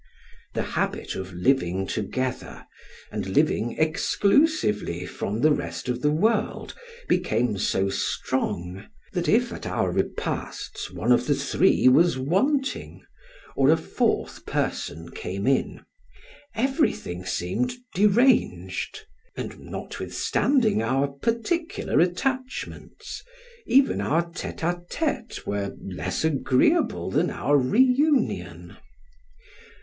[0.55, 2.65] The habit of living together,
[3.11, 6.73] and living exclusively from the rest of the world,
[7.07, 13.03] became so strong, that if at our repasts one of the three was wanting,
[13.55, 15.85] or a fourth person came in,
[16.55, 19.01] everything seemed deranged;
[19.37, 23.21] and, notwithstanding our particular attachments,
[23.67, 28.77] even our tete a tete were less agreeable than our reunion.